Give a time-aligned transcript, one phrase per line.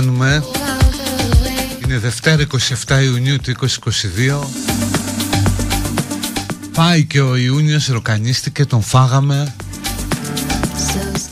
[0.00, 0.44] κάνουμε.
[1.84, 2.46] Είναι Δευτέρα
[2.86, 4.46] 27 Ιουνίου του 2022
[6.74, 9.54] Πάει και ο Ιούνιος ροκανίστηκε, τον φάγαμε.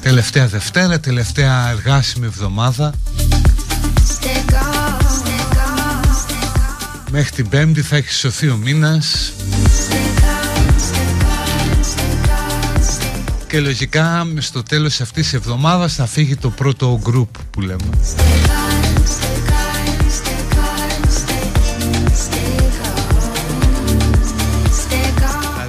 [0.02, 2.92] Τελευταία Δευτέρα, τελευταία εργάσιμη εβδομάδα.
[7.10, 9.32] Μέχρι την Πέμπτη θα έχει σωθεί ο μήνας.
[13.48, 17.84] Και λογικά στο τέλος αυτής της εβδομάδας θα φύγει το πρώτο γκρουπ που λέμε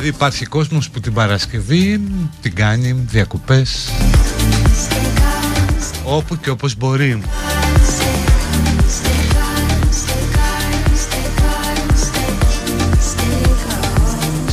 [0.07, 2.01] Δηλαδή υπάρχει κόσμος που την Παρασκευή
[2.41, 3.89] την κάνει διακοπές.
[6.03, 7.21] Όπου και όπως μπορεί.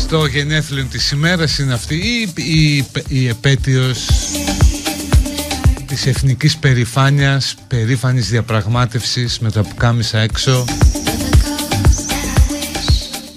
[0.08, 4.06] Το γενέθλιο της ημέρας είναι αυτή η, η, η επέτειος
[5.86, 10.64] της εθνικής περηφάνειας, περήφανης διαπραγμάτευσης με τα πουκάμισα έξω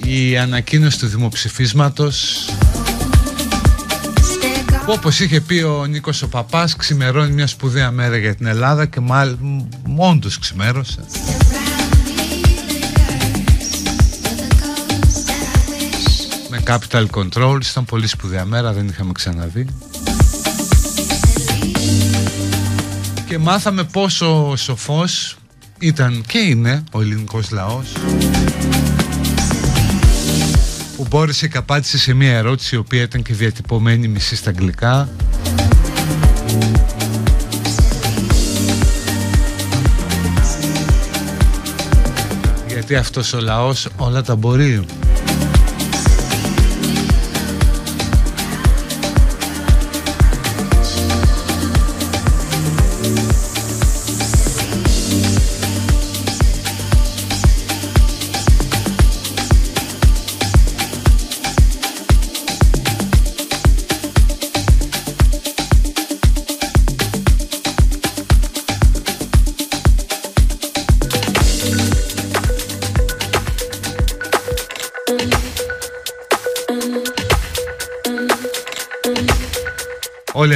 [0.10, 2.46] η ανακοίνωση του δημοψηφίσματος
[4.86, 8.86] που όπως είχε πει ο Νίκος ο Παπάς ξημερώνει μια σπουδαία μέρα για την Ελλάδα
[8.86, 11.00] και μάλλον όντως ξημέρωσε.
[16.50, 19.68] Με capital controls ήταν πολύ σπουδαία μέρα δεν είχαμε ξαναδεί.
[23.28, 25.38] Και μάθαμε πόσο σοφός
[25.80, 27.94] ήταν και είναι ο ελληνικός λαός
[31.10, 35.10] που μπόρεσε και απάντησε σε μια ερώτηση η οποία ήταν και διατυπωμένη μισή στα αγγλικά.
[42.68, 44.86] Γιατί αυτός ο λαός όλα τα μπορεί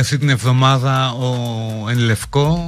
[0.01, 2.65] αυτή την εβδομάδα ο Ενλευκό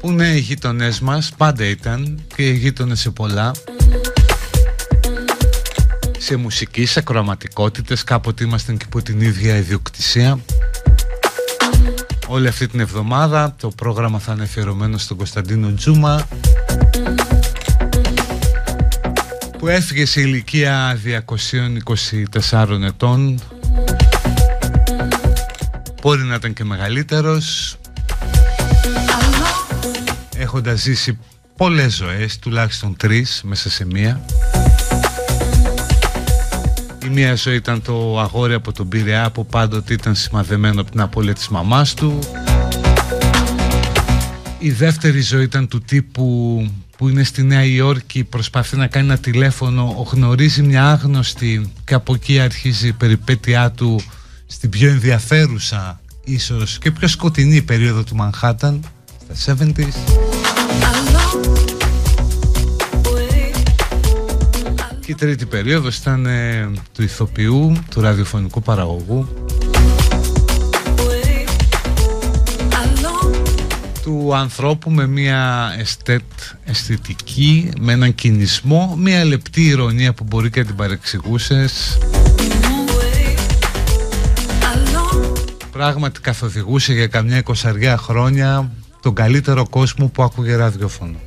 [0.00, 3.50] που είναι οι γείτονέ μας, πάντα ήταν και οι γείτονε σε πολλά.
[6.18, 10.38] Σε μουσική, σε ακροαματικότητες, κάποτε ήμασταν και από την ίδια ιδιοκτησία.
[12.26, 16.28] Όλη αυτή την εβδομάδα το πρόγραμμα θα είναι αφιερωμένο στον Κωνσταντίνο Τζούμα
[19.58, 20.98] που έφυγε σε ηλικία
[22.42, 23.40] 224 ετών
[26.06, 27.76] Μπορεί να ήταν και μεγαλύτερος.
[30.36, 31.18] Έχοντας ζήσει
[31.56, 34.24] πολλές ζωές Τουλάχιστον τρεις μέσα σε μία.
[37.04, 41.00] Η μία ζωή ήταν το αγόρι από τον Πειραιά Που πάντοτε ήταν σημαδεμένο από την
[41.00, 42.18] απώλεια της μαμάς του.
[44.58, 46.26] Η δεύτερη ζωή ήταν του τύπου
[46.96, 52.14] που είναι στη Νέα Υόρκη προσπαθεί να κάνει ένα τηλέφωνο γνωρίζει μια άγνωστη και από
[52.14, 54.00] εκεί αρχίζει η περιπέτειά του
[54.46, 58.80] στην πιο ενδιαφέρουσα ίσως και πιο σκοτεινή περίοδο του Μανχάταν
[59.34, 60.16] στα 70's
[65.06, 69.28] και η τρίτη περίοδος ήταν ε, του ηθοποιού, του ραδιοφωνικού παραγωγού.
[74.02, 76.22] Του ανθρώπου με μια εστέτ
[76.64, 81.98] αισθητική, με έναν κινησμό, μια λεπτή ηρωνία που μπορεί και να την παρεξηγούσες
[85.76, 88.70] Πράγματι καθοδηγούσε για καμιά εικοσαριά χρόνια
[89.02, 91.18] τον καλύτερο κόσμο που άκουγε ραδιοφωνό.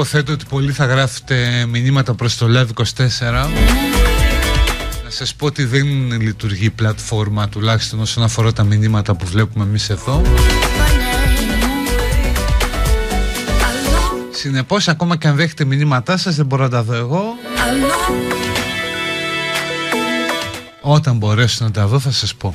[0.00, 3.30] Υποθέτω ότι πολλοί θα γράφετε μηνύματα προς το Live24.
[5.04, 5.86] Να σας πω ότι δεν
[6.20, 10.22] λειτουργεί η πλατφόρμα τουλάχιστον όσον αφορά τα μηνύματα που βλέπουμε εμείς εδώ.
[14.30, 17.22] Συνεπώς ακόμα και αν δέχετε μηνύματά σας δεν μπορώ να τα δω εγώ.
[20.80, 22.54] Όταν μπορέσω να τα δω θα σας πω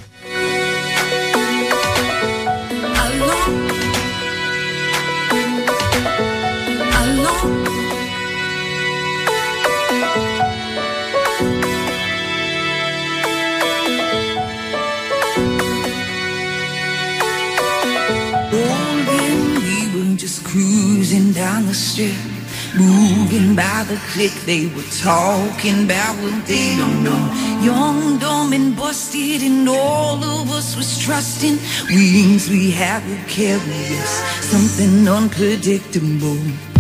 [23.88, 24.32] the click.
[24.46, 27.24] They were talking about what they don't know.
[27.62, 31.58] Young, dumb, and busted, and all of us was trusting.
[31.90, 34.14] Wings we have will carry us,
[34.44, 36.73] something unpredictable.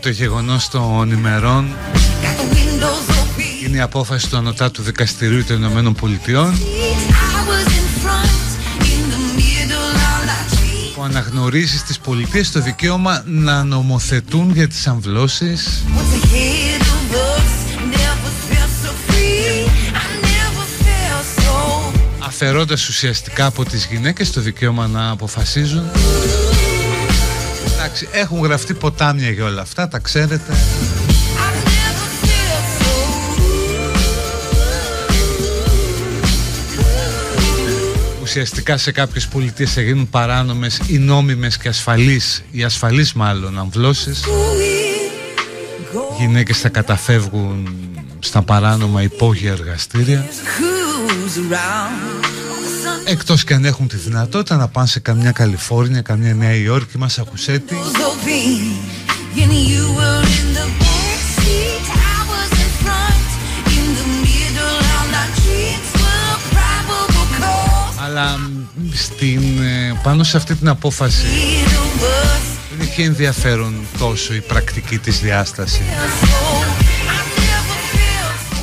[0.00, 1.76] Το γεγονός των ημερών.
[3.66, 6.58] Είναι η απόφαση του Ανωτάτου Δικαστηρίου των Ηνωμένων Πολιτειών.
[10.94, 15.82] Που αναγνωρίζει στις πολιτείες το δικαίωμα να νομοθετούν για τις αμβλώσεις.
[22.18, 25.90] Αφαιρώντας ουσιαστικά από τις γυναίκες το δικαίωμα να αποφασίζουν
[27.92, 30.54] Εντάξει, έχουν γραφτεί ποτάμια για όλα αυτά, τα ξέρετε.
[38.22, 44.24] Ουσιαστικά σε κάποιες πολιτείες θα γίνουν παράνομες ή νόμιμες και ασφαλείς ή ασφαλείς μάλλον αμβλώσεις.
[46.18, 47.76] Γυναίκες θα καταφεύγουν
[48.18, 50.28] στα παράνομα υπόγεια εργαστήρια
[53.10, 57.74] εκτός και αν έχουν τη δυνατότητα να πάνε σε καμιά Καλιφόρνια, καμιά Νέα Υόρκη, Μασακουσέτη
[68.04, 68.38] αλλά
[68.92, 71.26] στην, ε, πάνω σε αυτή την απόφαση
[72.78, 75.80] δεν είχε ενδιαφέρον τόσο η πρακτική της διάστασης.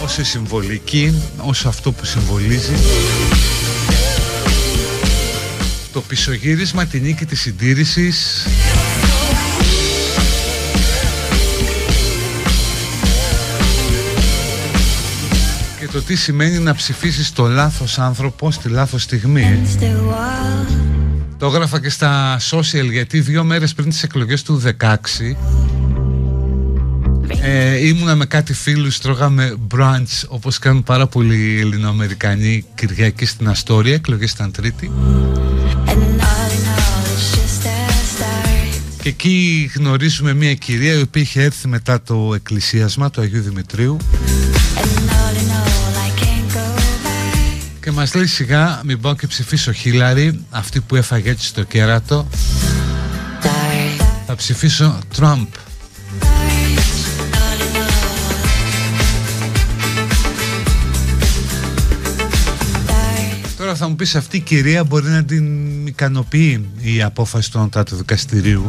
[0.03, 2.73] Όσο η συμβολική, όσο αυτό που συμβολίζει
[5.97, 8.47] το πισωγύρισμα, τη νίκη της συντήρησης
[15.91, 19.61] το τι σημαίνει να ψηφίσεις το λάθος άνθρωπο στη λάθος στιγμή.
[21.37, 25.35] Το έγραφα και στα social γιατί δύο μέρες πριν τις εκλογές του 16
[27.41, 33.93] ε, ήμουνα με κάτι φίλους, τρώγαμε brunch όπως κάνουν πάρα πολλοί Ελληνοαμερικανοί Κυριακή στην Αστόρια,
[33.93, 34.91] εκλογές ήταν τρίτη.
[39.01, 43.97] Και εκεί γνωρίζουμε μια κυρία η οποία είχε έρθει μετά το εκκλησίασμα του Αγίου Δημητρίου.
[47.81, 52.27] Και μας λέει σιγά μην πάω και ψηφίσω Χίλαρη αυτή που έφαγε έτσι στο κέρατο.
[54.25, 55.47] Θα ψηφίσω Τραμπ
[63.67, 67.95] Τώρα θα μου πεις αυτή η κυρία μπορεί να την ικανοποιεί η απόφαση του Ανωτάτου
[67.95, 68.65] Δικαστηρίου;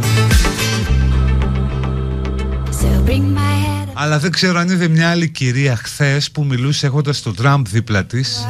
[3.93, 8.05] Αλλά δεν ξέρω αν είδε μια άλλη κυρία χθες που μιλούσε έχοντας τον Τραμπ δίπλα
[8.05, 8.47] της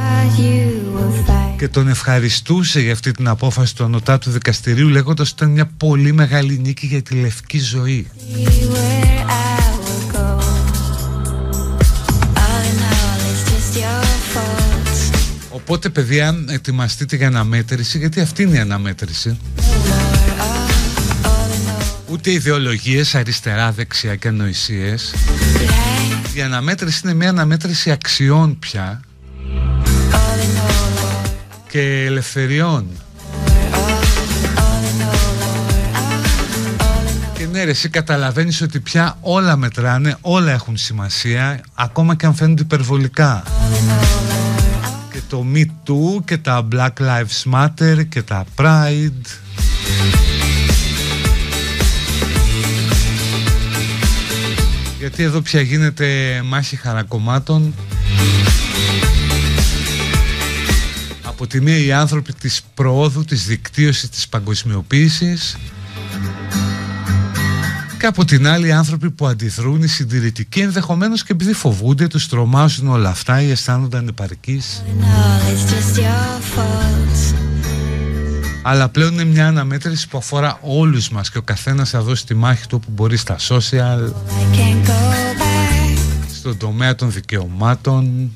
[1.59, 6.13] και τον ευχαριστούσε για αυτή την απόφαση του ανωτάτου δικαστηρίου λέγοντας ότι ήταν μια πολύ
[6.13, 8.07] μεγάλη νίκη για τη λευκή ζωή.
[15.59, 19.39] Οπότε παιδιά ετοιμαστείτε για αναμέτρηση γιατί αυτή είναι η αναμέτρηση.
[22.07, 25.15] Ούτε ιδεολογίες αριστερά, δεξιά και ανοησίες.
[26.35, 29.01] Η αναμέτρηση είναι μια αναμέτρηση αξιών πια.
[31.69, 32.87] Και ελευθεριών.
[37.33, 42.35] Και ναι ρε εσύ καταλαβαίνεις ότι πια όλα μετράνε, όλα έχουν σημασία Ακόμα και αν
[42.35, 43.43] φαίνονται υπερβολικά.
[43.45, 44.48] και
[45.29, 49.27] το Me Too και τα Black Lives Matter και τα Pride.
[54.99, 57.75] Γιατί εδώ πια γίνεται μάχη χαρακομμάτων.
[61.23, 65.57] Από τη μία οι άνθρωποι της προόδου, της δικτύωσης, της παγκοσμιοποίησης
[67.99, 72.29] και από την άλλη οι άνθρωποι που αντιδρούν, οι συντηρητικοί ενδεχομένως και επειδή φοβούνται, τους
[72.29, 74.63] τρομάζουν όλα αυτά ή αισθάνονται ανεπαρκεί.
[78.63, 82.35] Αλλά πλέον είναι μια αναμέτρηση που αφορά όλους μας και ο καθένας θα δώσει τη
[82.35, 84.13] μάχη του που μπορεί στα social
[86.35, 88.33] Στον τομέα των δικαιωμάτων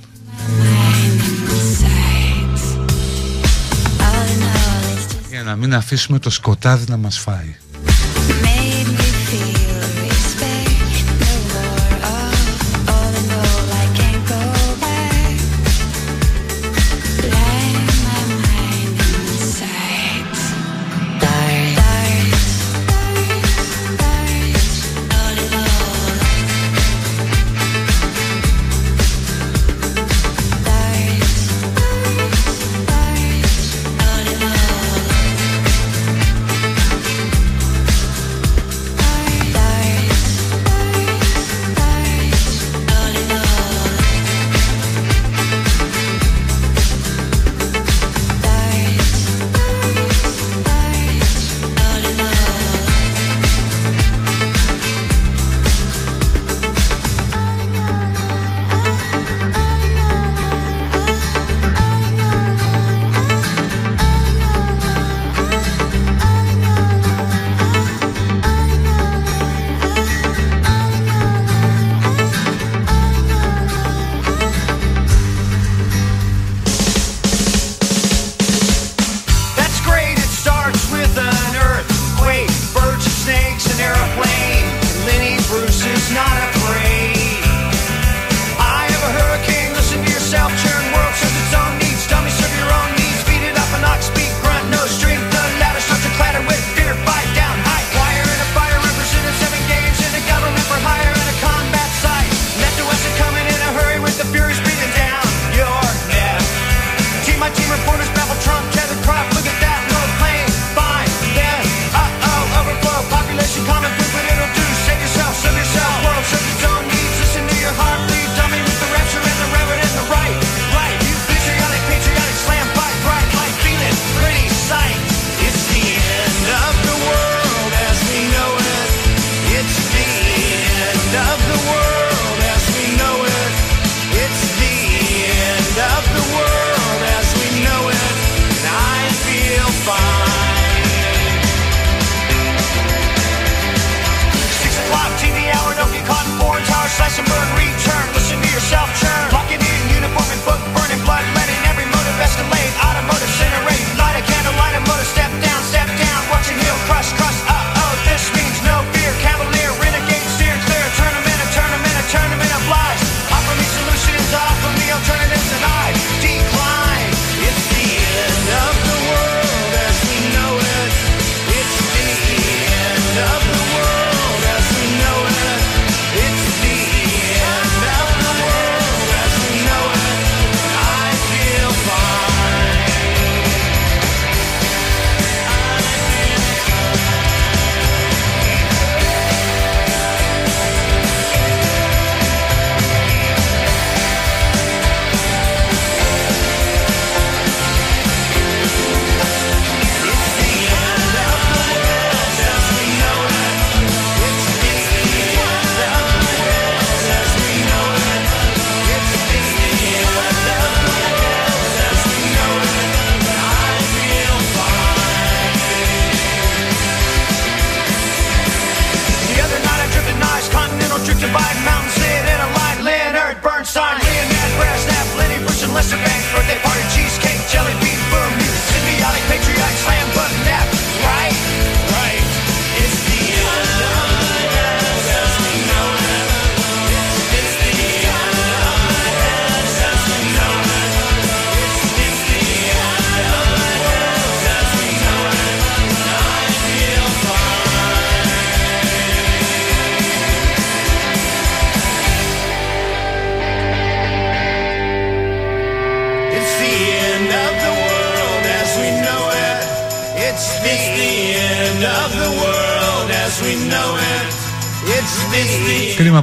[5.31, 7.57] Για να μην αφήσουμε το σκοτάδι να μας φάει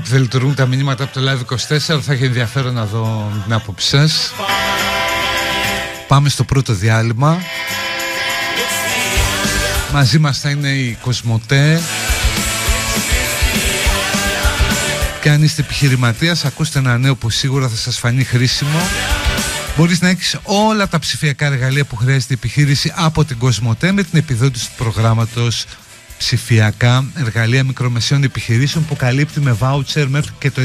[0.10, 1.54] Κρίμα που δεν λειτουργούν τα μηνύματα από το Live
[1.96, 4.34] 24 Θα έχει ενδιαφέρον να δω την άποψη σας.
[6.08, 7.38] Πάμε στο πρώτο διάλειμμα.
[9.94, 11.82] Μαζί μας θα είναι η Κοσμοτέ.
[15.22, 18.80] Και αν είστε επιχειρηματίας ακούστε ένα νέο που σίγουρα θα σας φανεί χρήσιμο.
[19.78, 24.04] Μπορείς να έχεις όλα τα ψηφιακά εργαλεία που χρειάζεται η επιχείρηση από την Κοσμοτέ με
[24.04, 25.66] την επιδότηση του προγράμματος
[26.20, 30.62] ψηφιακά εργαλεία μικρομεσαίων επιχειρήσεων που καλύπτει με voucher μέχρι και το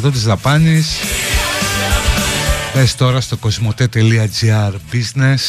[0.00, 0.88] 90% της δαπάνης.
[2.72, 5.40] Πες τώρα στο κοσμοτέ.gr business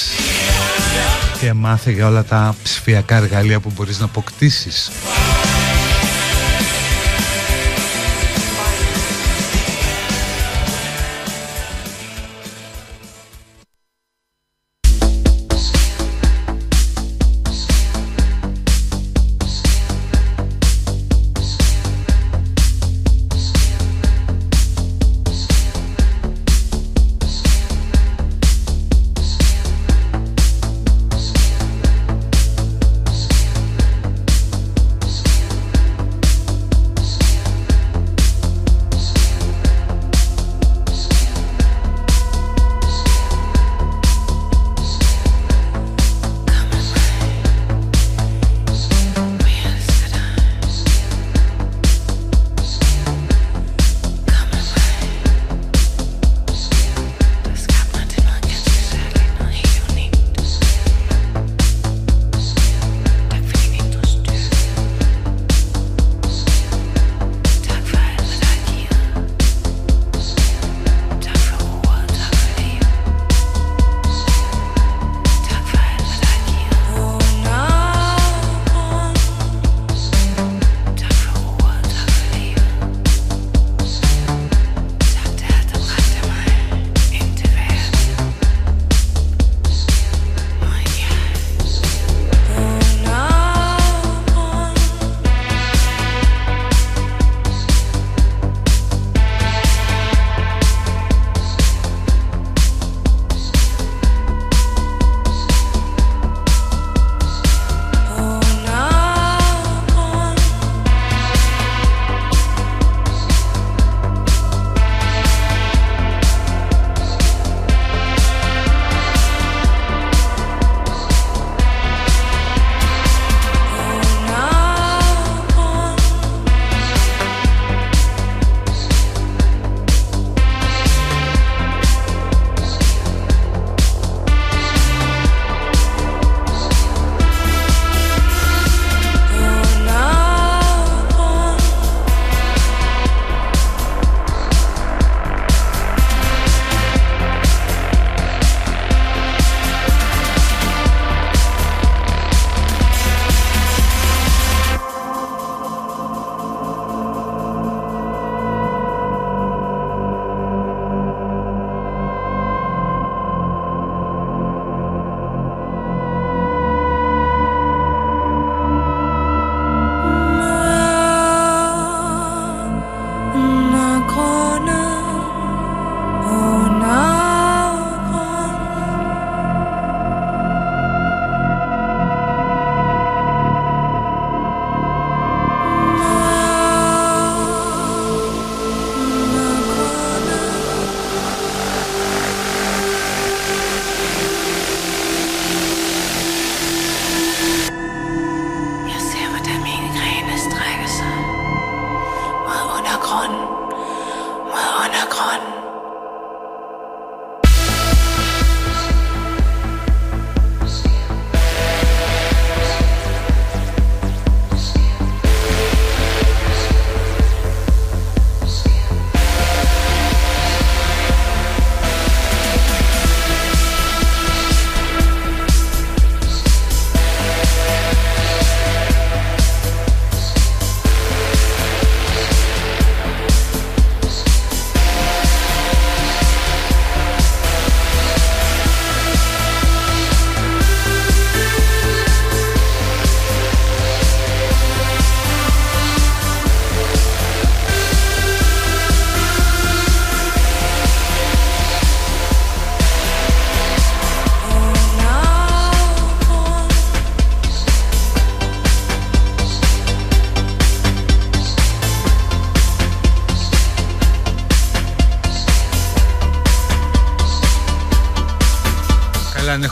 [1.40, 4.92] και μάθε για όλα τα ψηφιακά εργαλεία που μπορείς να αποκτήσεις.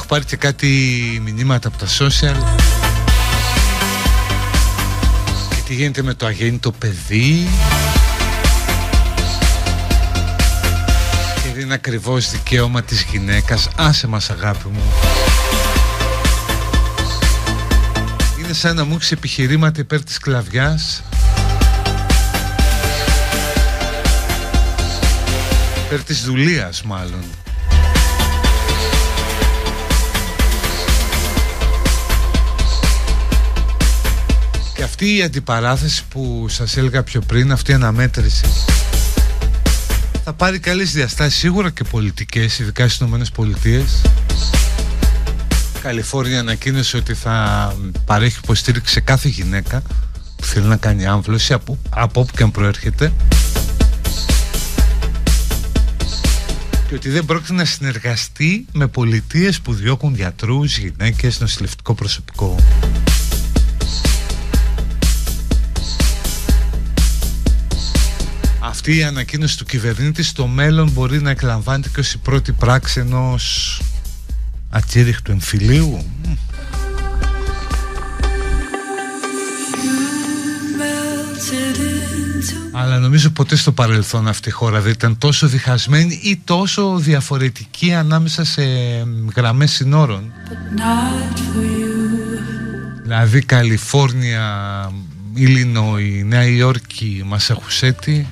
[0.07, 0.67] Πάρει και κάτι
[1.23, 2.35] μηνύματα από τα social.
[5.49, 7.49] Και τι γίνεται με το αγέννητο παιδί.
[11.43, 13.67] Και είναι ακριβώς δικαίωμα της γυναίκας.
[13.75, 14.81] Άσε μας αγάπη μου.
[18.39, 21.03] Είναι σαν να μου έχεις επιχειρήματα υπέρ της κλαβιάς.
[25.85, 27.23] Υπέρ της δουλείας μάλλον
[34.87, 38.45] αυτή η αντιπαράθεση που σας έλεγα πιο πριν Αυτή η αναμέτρηση
[40.23, 44.01] Θα πάρει καλές διαστάσεις Σίγουρα και πολιτικές Ειδικά στις Ηνωμένες Πολιτείες
[45.81, 49.81] Καλιφόρνια ανακοίνωσε ότι θα παρέχει υποστήριξη σε κάθε γυναίκα
[50.35, 53.13] που θέλει να κάνει άμβλωση από, από όπου και αν προέρχεται
[56.87, 62.55] και ότι δεν πρόκειται να συνεργαστεί με πολιτείες που διώκουν γιατρούς, γυναίκες, νοσηλευτικό προσωπικό.
[68.87, 72.99] Αυτή η ανακοίνωση του κυβερνήτη στο μέλλον μπορεί να εκλαμβάνεται και ως η πρώτη πράξη
[72.99, 73.81] ενός
[74.69, 76.05] ατζήριχτου εμφυλίου;
[82.71, 87.93] Αλλά νομίζω ποτέ στο παρελθόν αυτή η χώρα δεν ήταν τόσο διχασμένη ή τόσο διαφορετική
[87.93, 88.63] ανάμεσα σε
[89.35, 90.31] γραμμές συνόρων.
[93.03, 94.91] Δηλαδή Καλιφόρνια,
[95.33, 98.27] Ιλινόη, Νέα Υόρκη, Μασαχουσέτη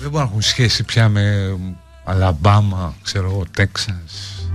[0.00, 1.56] δεν μπορούν να έχουν σχέση πια με
[2.04, 4.46] Αλαμπάμα, ξέρω εγώ, Τέξας.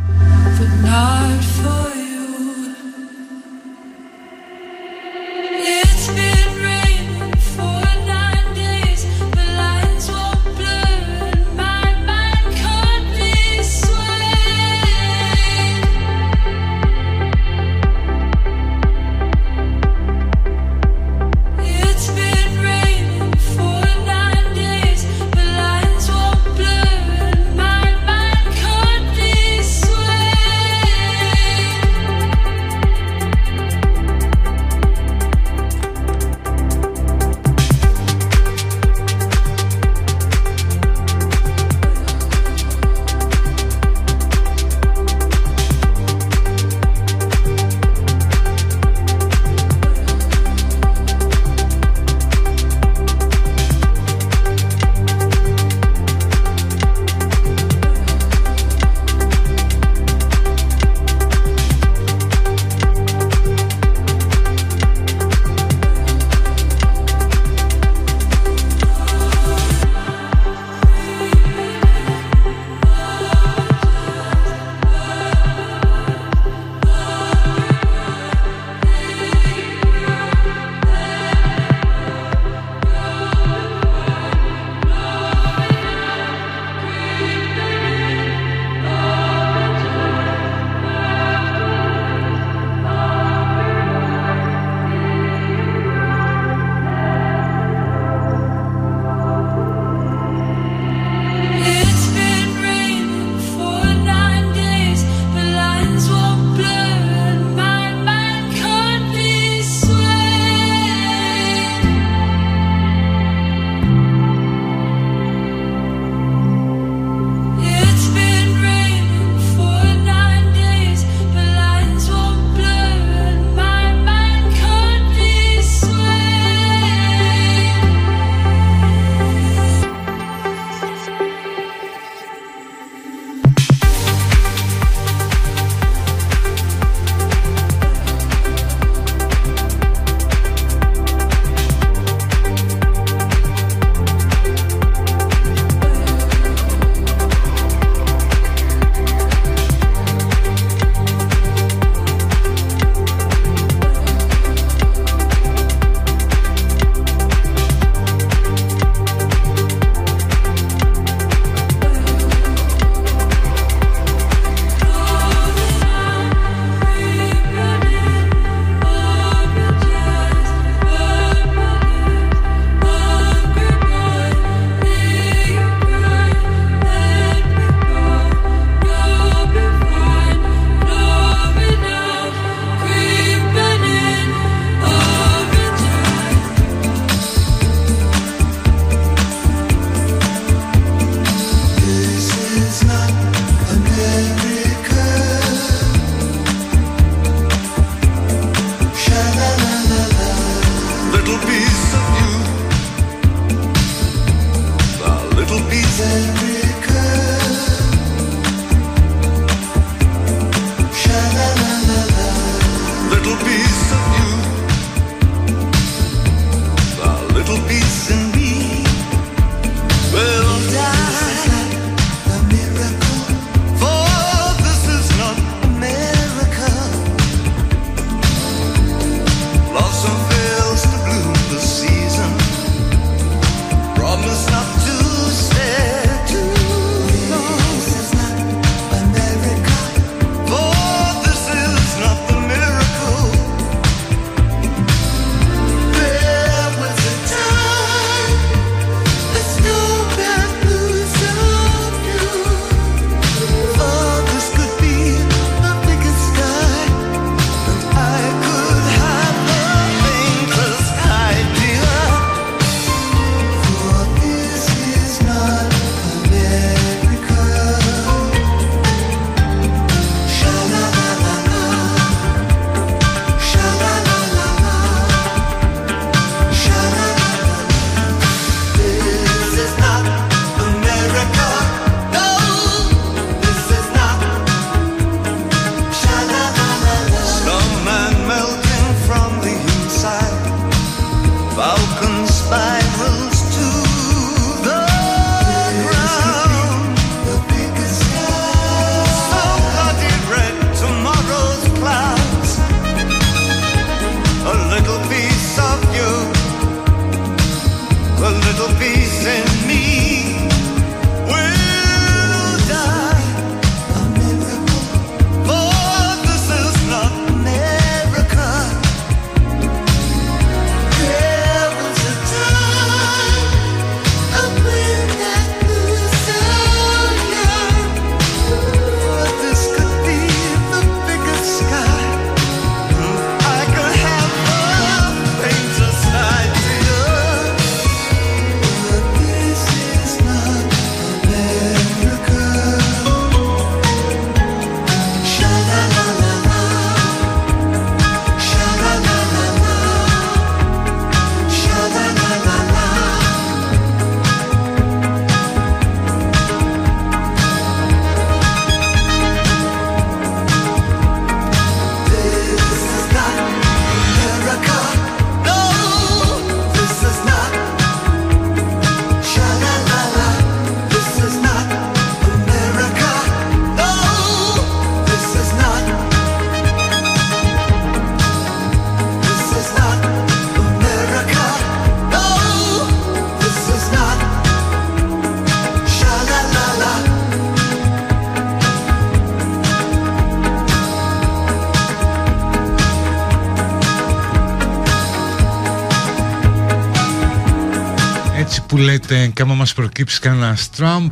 [399.78, 401.12] Προκύψει κανένας Τραμπ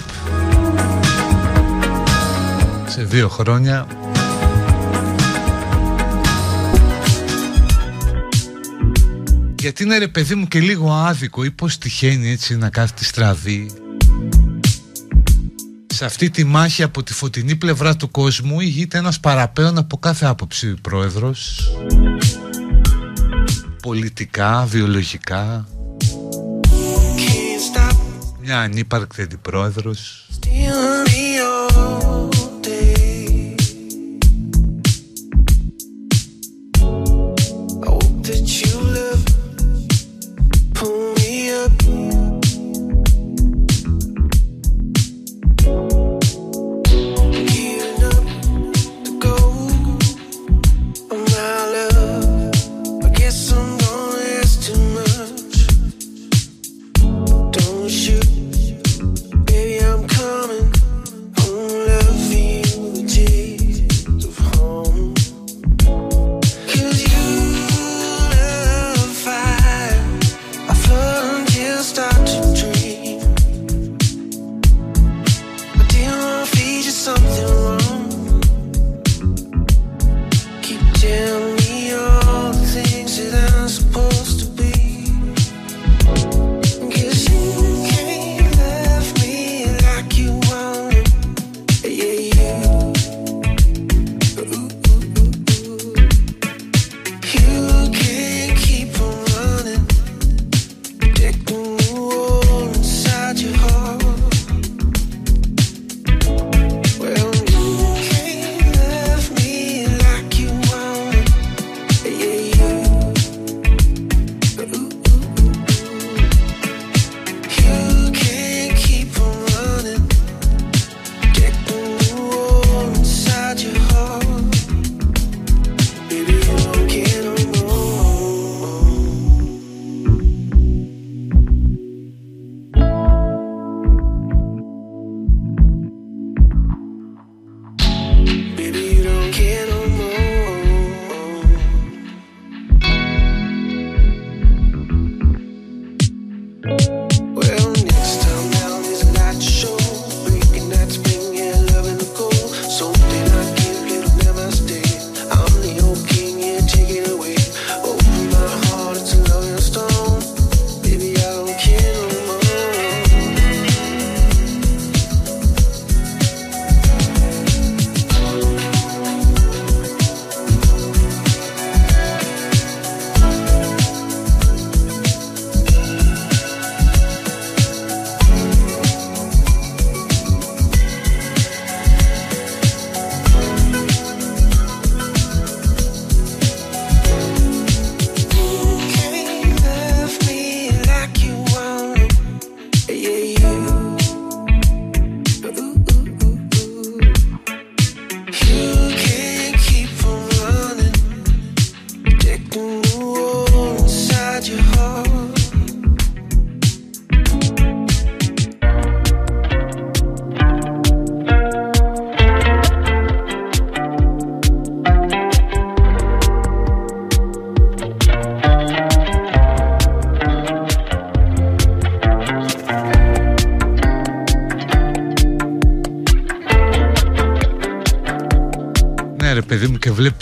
[2.88, 3.88] σε δύο χρόνια.
[9.60, 13.72] Γιατί είναι ρε παιδί μου και λίγο άδικο ή πως τυχαίνει έτσι να κάθεται στραβή
[15.88, 20.26] σε αυτή τη μάχη από τη φωτεινή πλευρά του κόσμου ηγείται ένας παραπέων από κάθε
[20.26, 21.70] άποψη πρόεδρος.
[23.82, 25.66] Πολιτικά, βιολογικά
[28.46, 30.25] μια ανύπαρκτη αντιπρόεδρος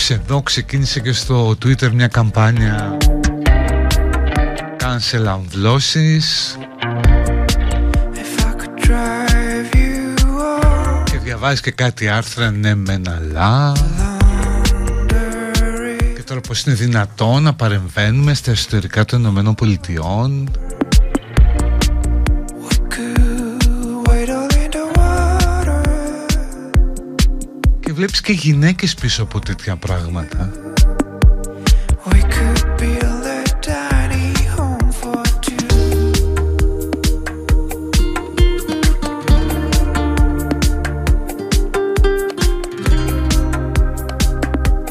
[0.09, 2.97] εδώ ξεκίνησε και στο Twitter μια καμπάνια
[4.79, 6.57] Cancel αμβλώσεις
[11.03, 13.71] Και διαβάζεις και κάτι άρθρα ναι μεν αλλά
[16.15, 20.51] Και τώρα πως είναι δυνατόν να παρεμβαίνουμε στα εσωτερικά των Ηνωμένων Πολιτειών
[27.93, 30.51] βλέπεις και γυναίκες πίσω από τέτοια πράγματα;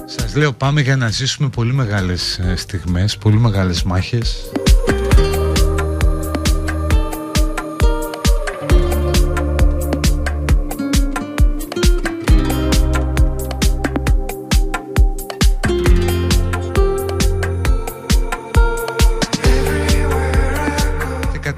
[0.06, 4.52] Σας λέω πάμε για να ζήσουμε πολύ μεγάλες ε, στιγμές, πολύ μεγάλες μάχες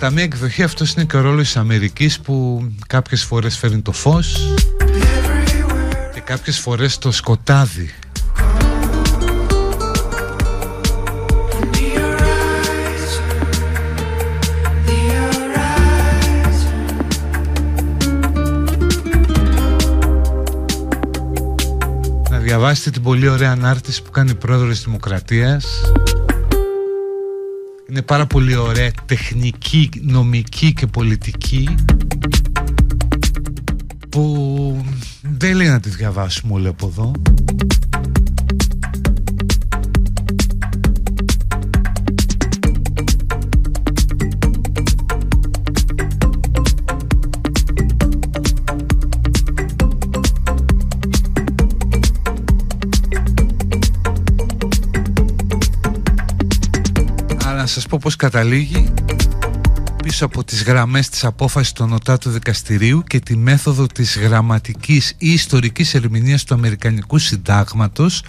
[0.04, 3.92] κατά μία εκδοχή αυτός είναι και ο ρόλος της Αμερικής που κάποιες φορές φέρνει το
[3.92, 4.54] φως
[6.14, 7.94] και κάποιες φορές το σκοτάδι.
[22.30, 25.66] Να διαβάσετε την πολύ ωραία ανάρτηση που κάνει η πρόεδρος της Δημοκρατίας
[27.94, 31.68] είναι πάρα πολύ ωραία τεχνική, νομική και πολιτική
[34.08, 34.84] που
[35.22, 37.12] δεν λέει να τη διαβάσουμε όλοι από εδώ.
[57.74, 58.94] Σας πω πως καταλήγει
[60.02, 65.14] πίσω από τις γραμμές της απόφασης των ΟΤΑ του δικαστηρίου και τη μέθοδο της γραμματικής
[65.18, 68.22] ή ιστορικής ερμηνείας του Αμερικανικού Συντάγματος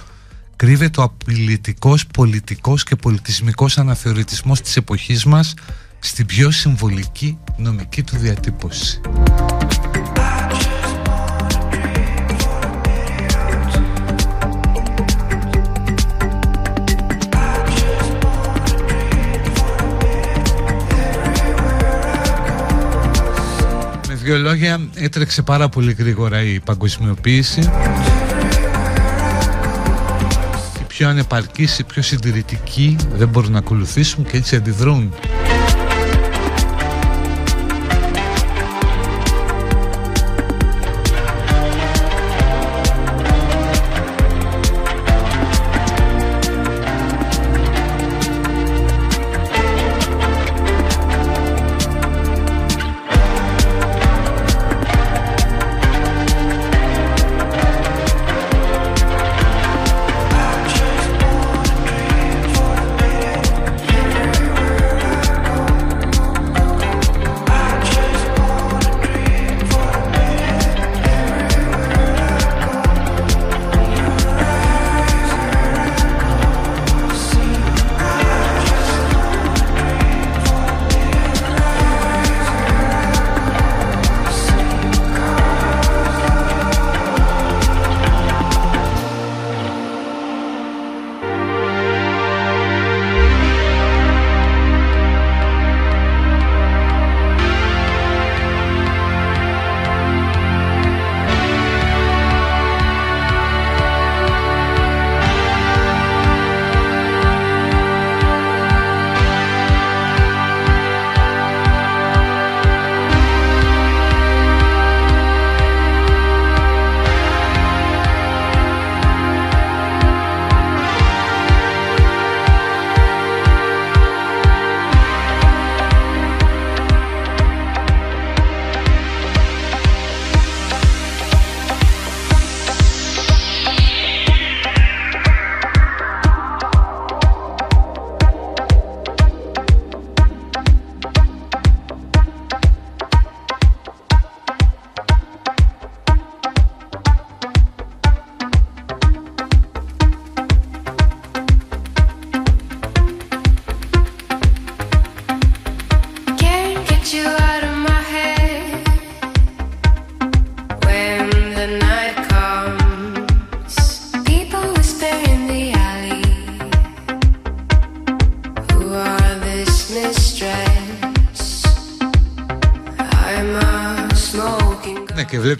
[0.55, 5.53] κρύβεται ο απειλητικός πολιτικός και πολιτισμικός αναθεωρητισμός της εποχής μας
[5.99, 9.01] στην πιο συμβολική νομική του διατύπωση.
[24.25, 27.59] Δύο λόγια, έτρεξε πάρα πολύ γρήγορα η παγκοσμιοποίηση.
[30.79, 35.13] Οι πιο ανεπαρκείς, οι πιο συντηρητικοί δεν μπορούν να ακολουθήσουν και έτσι αντιδρούν.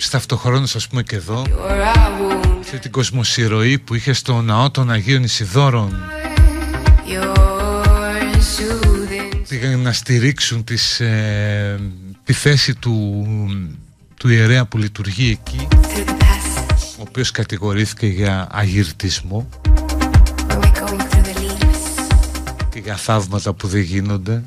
[0.06, 1.46] Ναι και βλέπεις ταυτοχρόνως ας πούμε και εδώ.
[2.60, 5.98] Αυτή την κοσμοσυρωή που είχε στο ναό των Αγίων Ισιδόρων
[9.48, 11.80] Πήγαν να στηρίξουν τις, ε,
[12.24, 13.26] τη θέση του,
[14.18, 15.68] του ιερέα που λειτουργεί εκεί
[16.98, 19.50] Ο οποίος κατηγορήθηκε για αγυρτισμό
[22.70, 24.44] Και για θαύματα που δεν γίνονται.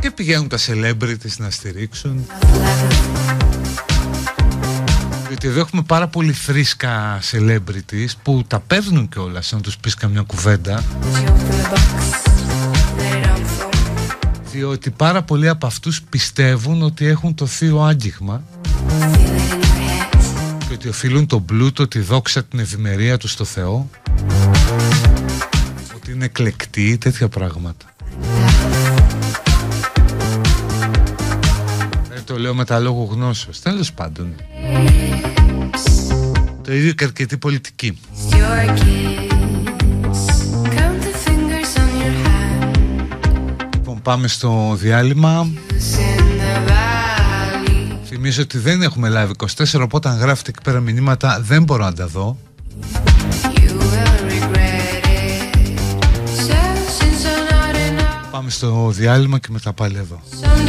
[0.00, 2.26] Και πηγαίνουν τα celebrities να στηρίξουν
[5.40, 10.22] γιατί εδώ έχουμε πάρα πολύ φρίσκα celebrities που τα παίρνουν κιόλας να τους πεις καμιά
[10.22, 10.84] κουβέντα.
[14.52, 18.42] Διότι πάρα πολλοί από αυτούς πιστεύουν ότι έχουν το θείο άγγιγμα
[20.68, 23.90] και ότι οφείλουν τον πλούτο, τη δόξα, την ευημερία τους στο Θεό.
[25.96, 27.86] Ότι είναι εκλεκτοί, τέτοια πράγματα.
[32.24, 34.34] Το λέω με τα λόγου γνώσεως Τέλος πάντων
[36.68, 37.98] Το ίδιο και αρκετή πολιτική.
[43.74, 45.50] Λοιπόν πάμε στο διάλειμμα.
[48.04, 49.30] Θυμίζω ότι δεν έχουμε live
[49.74, 52.38] 24 Οπότε αν γράφετε εκεί πέρα μηνύματα Δεν μπορώ να τα δω.
[58.30, 60.20] Πάμε στο διάλειμμα και μετά πάλι εδώ.
[60.42, 60.62] Εδώ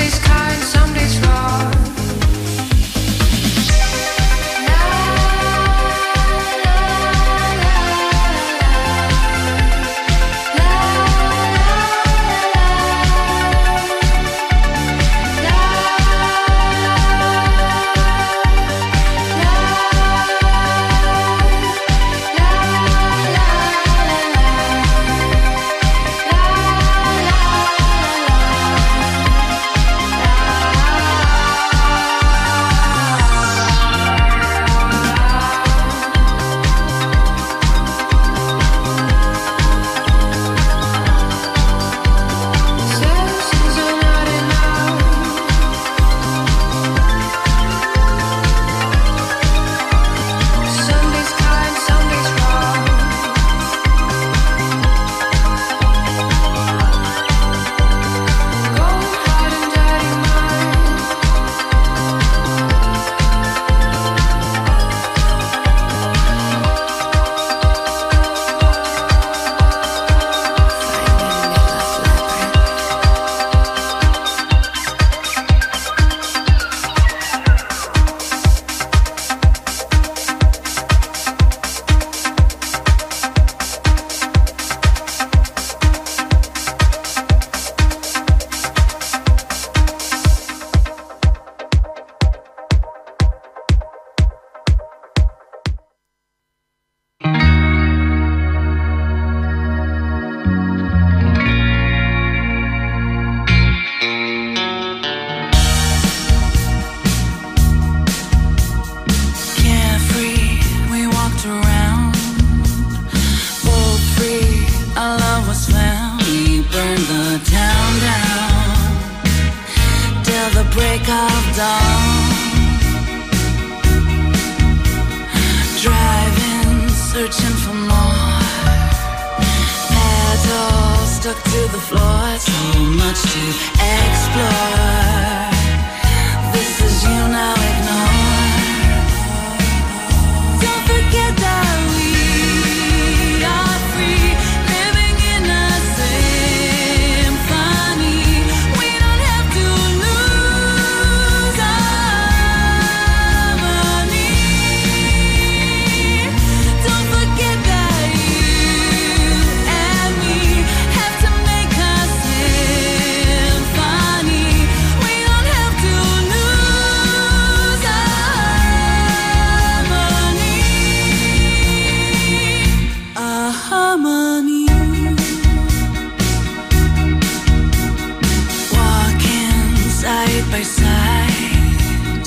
[180.39, 182.25] side by side.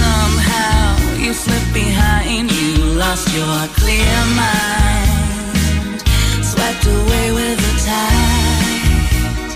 [0.00, 6.02] Somehow you slipped behind, you lost your clear mind,
[6.42, 9.52] swept away with the tide.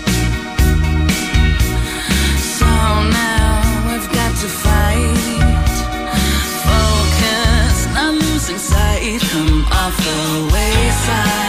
[2.57, 5.67] So now we've got to fight,
[6.67, 11.48] focus, not losing sight, come off the wayside.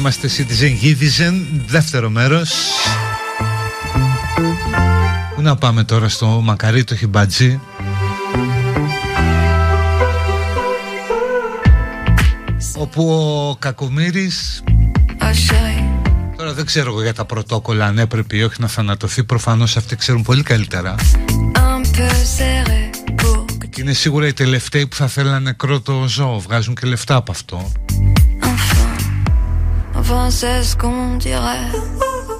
[0.00, 1.34] Είμαστε Citizen Givizen,
[1.66, 2.50] δεύτερο μέρος.
[5.34, 7.60] Πού να πάμε τώρα στο μακαρί το χιμπατζή;
[12.76, 14.62] Όπου ο Κακομύρης
[16.36, 19.96] Τώρα δεν ξέρω εγώ για τα πρωτόκολλα αν έπρεπε ή όχι να θανατωθεί Προφανώς αυτοί
[19.96, 20.94] ξέρουν πολύ καλύτερα
[23.70, 27.32] Και είναι σίγουρα οι τελευταίοι που θα θέλουν νεκρό το ζώο Βγάζουν και λεφτά από
[27.32, 27.72] αυτό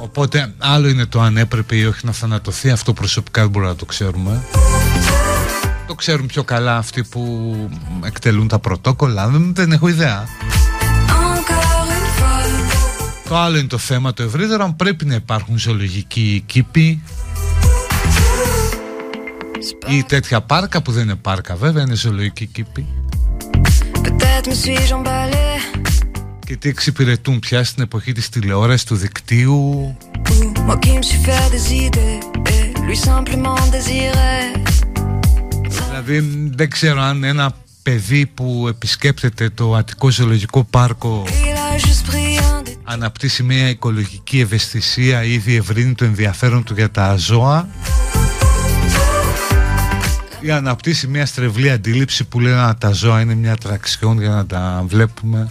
[0.00, 2.70] Οπότε άλλο είναι το αν έπρεπε ή όχι να θανατωθεί.
[2.70, 4.42] Αυτό προσωπικά δεν μπορούμε να το ξέρουμε.
[5.86, 7.54] Το ξέρουν πιο καλά αυτοί που
[8.04, 9.28] εκτελούν τα πρωτόκολλα.
[9.28, 10.24] Δεν, δεν έχω ιδέα.
[13.28, 14.12] Το άλλο είναι το θέμα.
[14.12, 17.02] Το ευρύτερο Αν πρέπει να υπάρχουν ζωολογικοί κήποι
[19.86, 21.56] ή τέτοια πάρκα που δεν είναι πάρκα.
[21.56, 22.86] Βέβαια είναι ζωολογικοί κήποι
[26.50, 29.96] και τι εξυπηρετούν πια στην εποχή της τηλεόρασης του δικτύου;
[35.88, 36.18] Δηλαδή
[36.54, 41.24] δεν ξέρω αν ένα παιδί που επισκέπτεται το Αττικό Ζωολογικό Πάρκο
[42.84, 47.68] αναπτύσσει μια οικολογική ευαισθησία ή διευρύνει το ενδιαφέρον του για τα ζώα.
[50.40, 54.46] Ή αναπτύσσει μια στρεβλή αντίληψη που λέει να τα ζώα είναι μια τραξιόν για να
[54.46, 55.48] τα βλέπουμε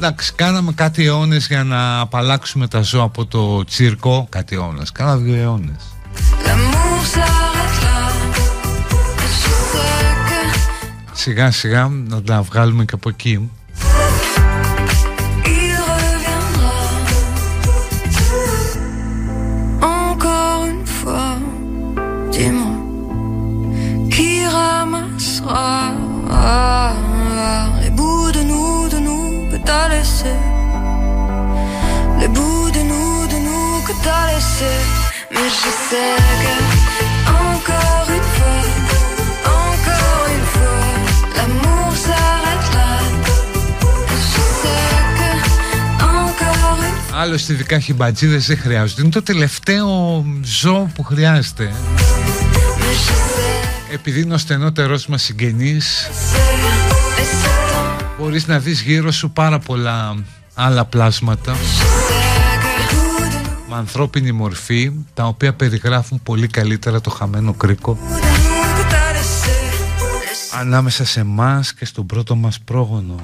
[0.00, 4.26] Εντάξει, κάναμε κάτι αιώνες για να απαλλάξουμε τα ζώα από το τσίρκο.
[4.28, 5.82] Κάτι αιώνες, κάνα δύο αιώνες.
[11.12, 13.50] Σιγά σιγά να τα βγάλουμε και από εκεί
[29.68, 30.34] t'as laissé.
[32.20, 32.28] Les
[47.20, 47.78] Άλλωστε ειδικά
[48.46, 49.00] δεν χρειάζονται.
[49.02, 51.72] Είναι το τελευταίο ζώο που χρειάζεται ε.
[53.94, 56.08] Επειδή είναι ο στενότερός μας συγγενής
[58.28, 60.24] Μπορείς να δεις γύρω σου πάρα πολλά
[60.54, 61.56] άλλα πλάσματα
[63.68, 67.98] με ανθρώπινη μορφή τα οποία περιγράφουν πολύ καλύτερα το χαμένο κρίκο
[70.60, 73.14] ανάμεσα σε μας και στον πρώτο μας πρόγονο.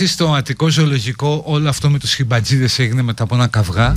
[0.00, 3.96] Μεταξύ στο Αττικό Ζωολογικό όλο αυτό με τους χιμπατζίδες έγινε μετά από ένα καυγά.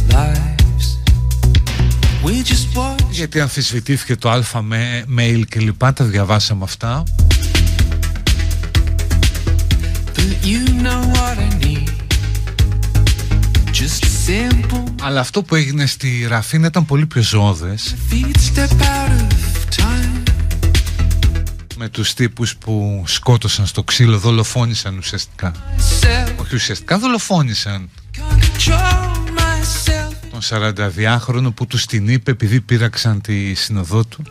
[3.10, 4.64] Γιατί αμφισβητήθηκε το αλφα
[5.18, 7.04] mail και λοιπά τα διαβάσαμε αυτά.
[15.02, 17.96] Αλλά αυτό που έγινε στη Ραφίνα ήταν πολύ πιο ζώδες.
[21.78, 25.52] Με τους τύπους που σκότωσαν στο ξύλο, δολοφόνησαν ουσιαστικά.
[26.52, 27.90] Όχι ουσιαστικά, δολοφόνησαν.
[30.32, 34.24] Τον 42χρονο που τους την είπε επειδή πήραξαν τη συνοδό του.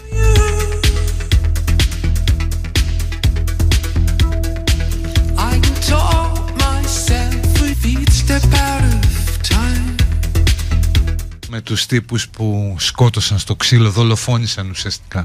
[11.49, 15.25] με τους τύπους που σκότωσαν στο ξύλο, δολοφόνησαν ουσιαστικά.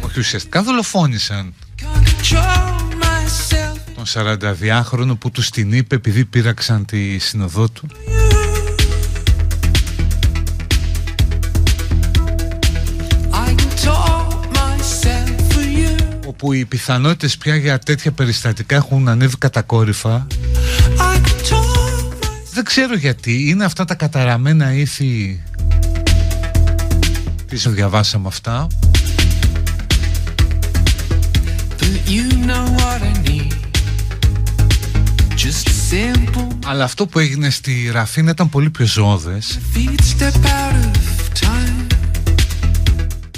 [0.00, 1.54] Όχι ουσιαστικά, δολοφόνησαν.
[4.12, 7.88] Τον 42χρονο που τους την είπε επειδή πήραξαν τη συνοδό του.
[16.26, 20.26] όπου οι πιθανότητες πια για τέτοια περιστατικά έχουν ανέβει κατακόρυφα
[22.52, 23.48] δεν ξέρω γιατί.
[23.48, 25.42] Είναι αυτά τα καταραμένα ήθη.
[27.46, 28.66] Τι διαβάσαμε αυτά.
[36.66, 39.58] Αλλά αυτό που έγινε στη Ραφίνα ήταν πολύ πιο ζώδες.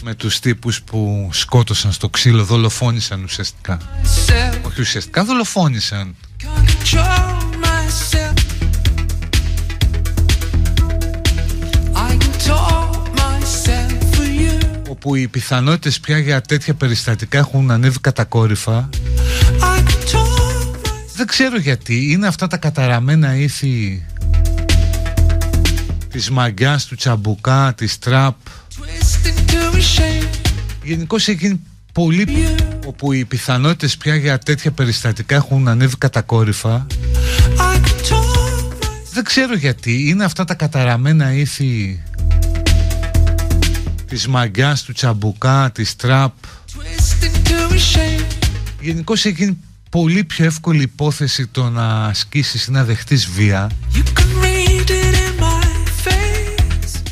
[0.03, 3.79] Με τους τύπους που σκότωσαν στο ξύλο Δολοφόνησαν ουσιαστικά.
[4.63, 6.15] Όχι ουσιαστικά δολοφόνησαν.
[14.89, 18.89] Όπου οι πιθανότητες πια για τέτοια περιστατικά έχουν ανέβει κατακόρυφα
[21.15, 22.11] δεν ξέρω γιατί.
[22.11, 24.05] Είναι αυτά τα καταραμένα ήθη
[26.11, 28.37] της μαγκιάς, του τσαμπουκά, της τραπ.
[30.83, 31.61] Γενικώ έχει γίνει
[31.93, 32.55] πολύ
[32.87, 36.87] όπου οι πιθανότητες πια για τέτοια περιστατικά έχουν ανέβει κατακόρυφα.
[39.13, 40.09] Δεν ξέρω γιατί.
[40.09, 42.03] Είναι αυτά τα καταραμένα ήθη
[44.07, 46.33] της μαγκιάς, του τσαμπουκά, της τραπ.
[48.81, 49.59] Γενικώ έχει γίνει
[49.95, 53.71] πολύ πιο εύκολη υπόθεση το να ασκήσεις ή να δεχτείς βία.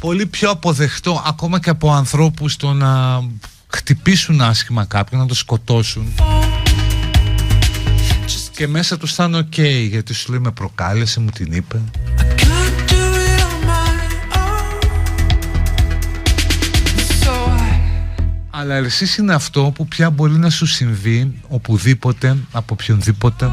[0.00, 3.22] Πολύ πιο αποδεχτό ακόμα και από ανθρώπους το να
[3.68, 6.12] χτυπήσουν άσχημα κάποιον, να το σκοτώσουν.
[8.56, 9.58] Και μέσα τους θα είναι οκ
[9.88, 11.80] γιατί σου λέει με προκάλεσε, μου την είπε
[18.62, 23.50] Αλλά εσύ είναι αυτό που πια μπορεί να σου συμβεί οπουδήποτε, από οποιονδήποτε.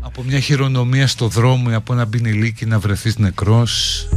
[0.00, 4.08] Από μια χειρονομία στο δρόμο ή από ένα μπινιλίκι να βρεθείς νεκρός.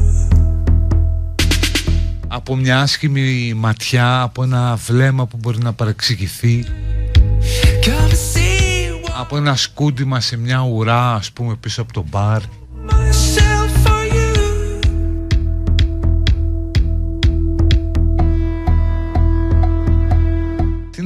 [2.27, 6.65] Από μια άσχημη ματιά, από ένα βλέμμα που μπορεί να παρεξηγηθεί
[9.19, 12.41] Από ένα σκούντιμα σε μια ουρά ας πούμε πίσω από το μπαρ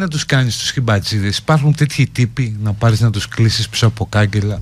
[0.04, 4.06] να τους κάνεις τους χιμπατζίδες Υπάρχουν τέτοιοι τύποι να πάρεις να τους κλείσεις πίσω από
[4.06, 4.62] κάγκελα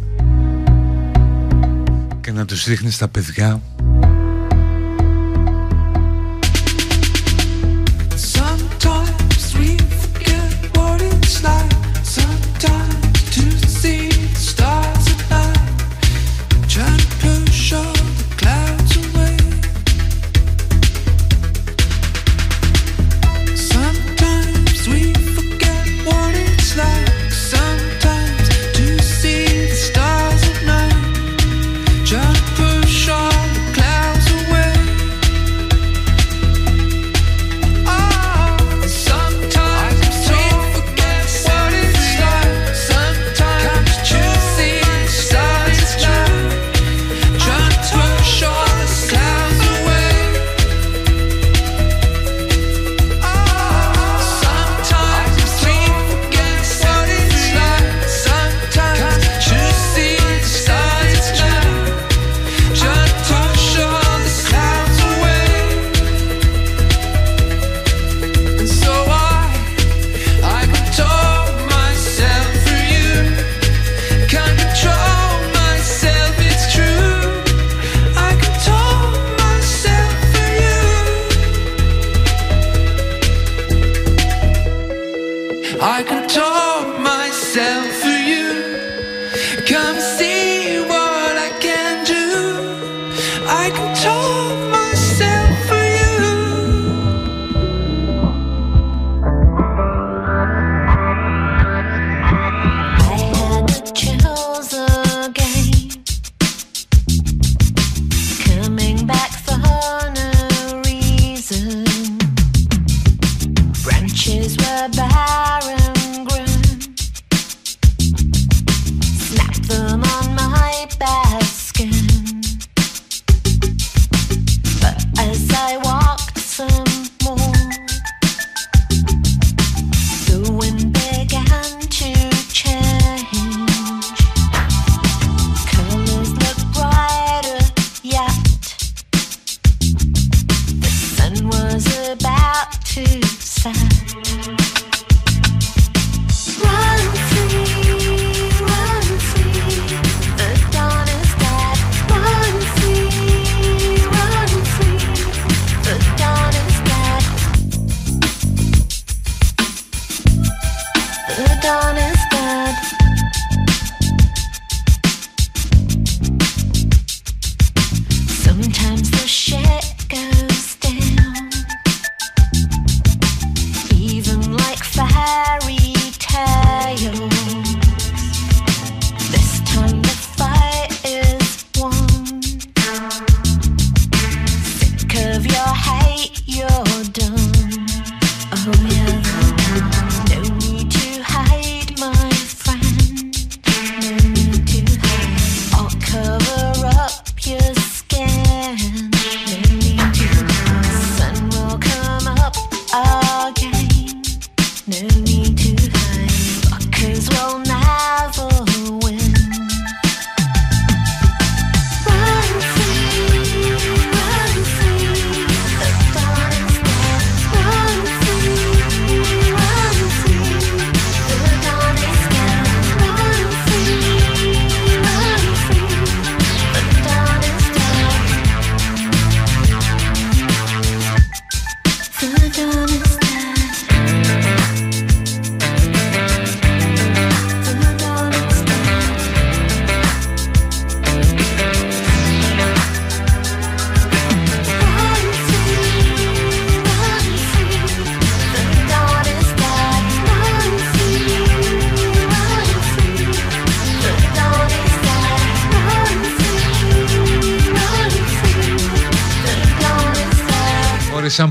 [2.21, 3.61] Και να τους δείχνεις τα παιδιά;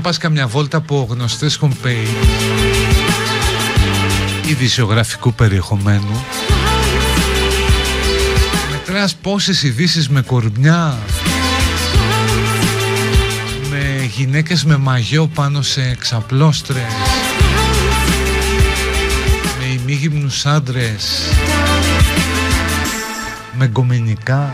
[0.01, 2.25] Αν πας καμιά βόλτα από γνωστές homepage
[4.49, 6.25] ειδησιογραφικού περιεχομένου
[8.71, 10.97] μετράς πόσες ειδήσεις με κορμιά
[13.69, 16.83] με γυναίκες με μαγιό πάνω σε ξαπλώστρες
[19.59, 21.29] με ημίγυμνους άντρες
[23.57, 24.53] με γκομενικά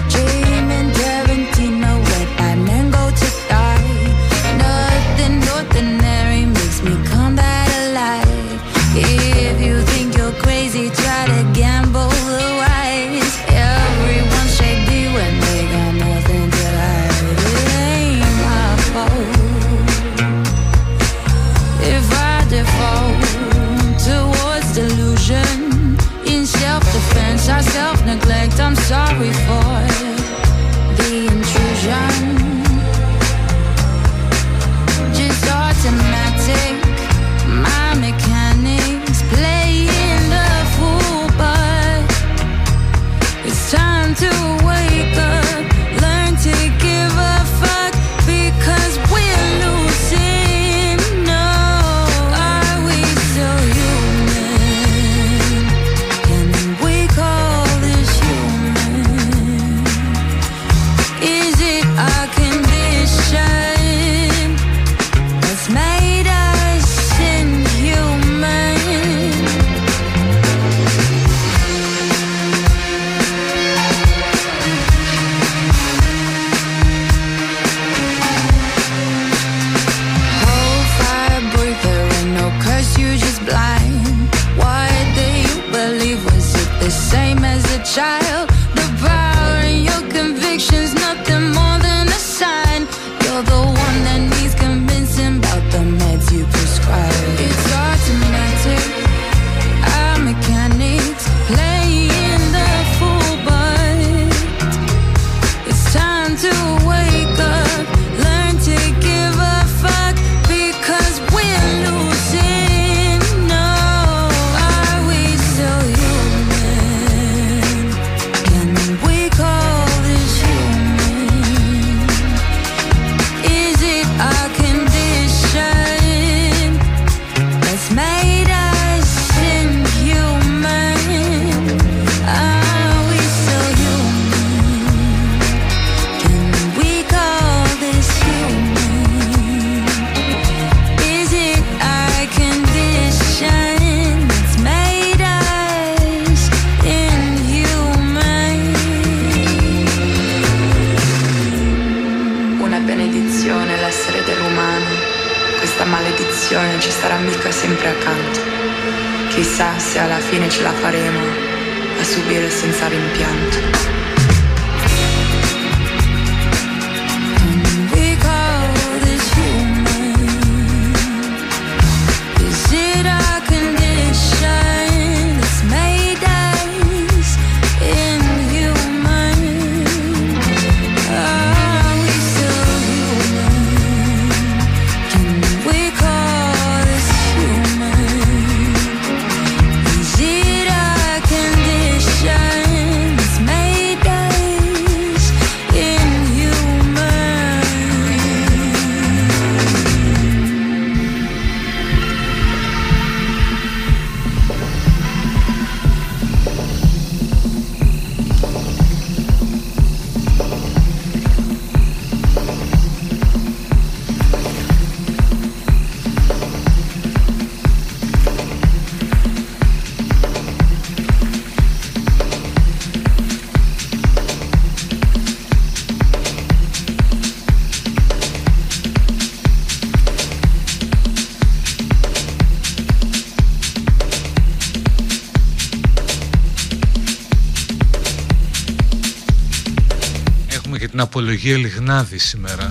[241.15, 242.69] Απολογία Λιγνάδη σήμερα.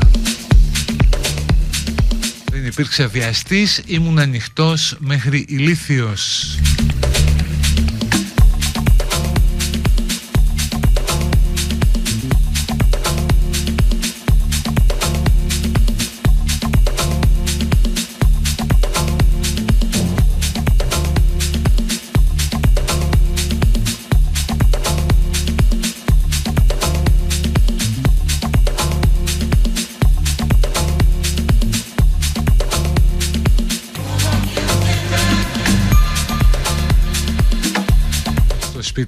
[2.51, 6.57] Δεν υπήρξε βιαστής, ήμουν ανοιχτός μέχρι ηλίθιος.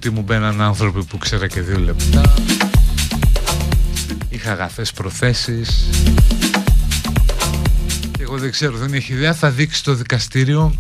[0.04, 2.34] Σπίτι μου μπαίναν άνθρωποι που ξέρα και δύο λεπτά.
[4.30, 5.90] Είχα αγαθές προθέσεις.
[8.12, 10.76] Και εγώ δεν ξέρω, δεν έχει ιδέα, θα δείξει το δικαστήριο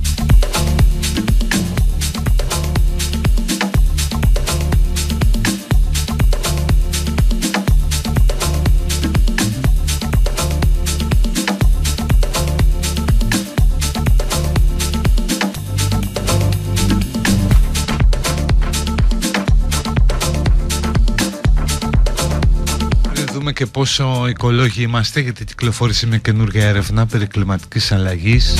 [23.64, 28.56] και πόσο οικολόγοι είμαστε γιατί κυκλοφόρησε μια καινούργια έρευνα περί κλιματικής αλλαγής.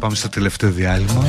[0.00, 1.24] Πάμε στο τελευταίο διάλειμμα.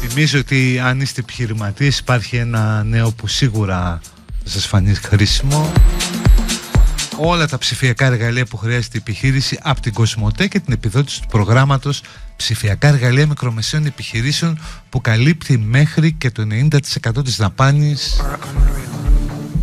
[0.00, 4.00] Θυμίζω ότι αν είστε επιχειρηματίες υπάρχει ένα νέο που σίγουρα
[4.44, 5.72] θα σας φανεί χρήσιμο.
[7.16, 11.28] Όλα τα ψηφιακά εργαλεία που χρειάζεται η επιχείρηση από την Κοσμοτέ και την επιδότηση του
[11.28, 12.02] προγράμματος
[12.36, 14.58] ψηφιακά εργαλεία μικρομεσαίων επιχειρήσεων
[14.88, 18.20] που καλύπτει μέχρι και το 90% της δαπάνης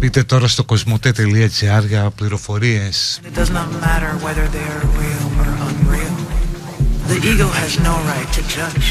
[0.02, 3.20] Μπείτε τώρα στο κοσμοτέ.gr για πληροφορίες.
[7.08, 8.86] The ego has no right to judge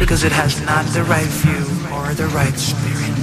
[0.00, 1.64] because it has not the right view
[1.94, 3.14] or the right spirit.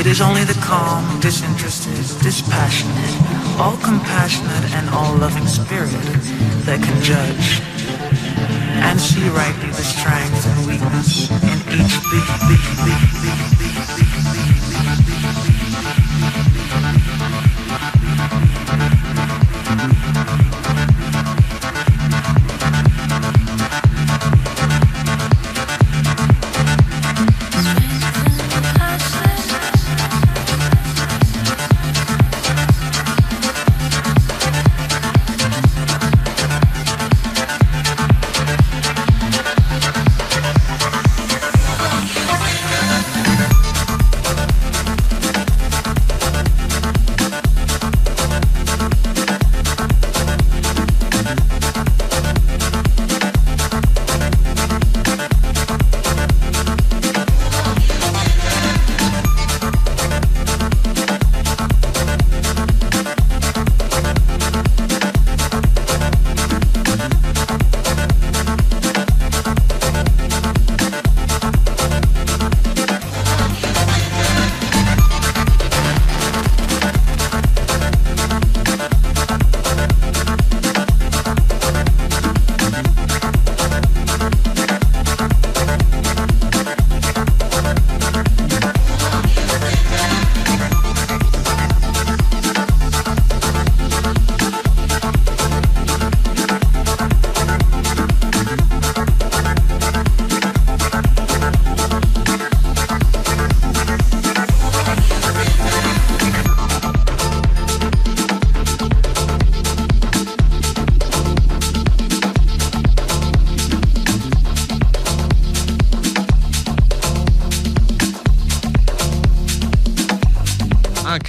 [0.00, 3.14] It is only the calm, disinterested, dispassionate,
[3.60, 6.04] all compassionate and all loving spirit
[6.66, 7.46] that can judge
[8.86, 14.09] and see rightly the strength and weakness in each being.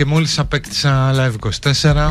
[0.02, 1.34] Και μόλις απέκτησα Live
[1.72, 2.08] 24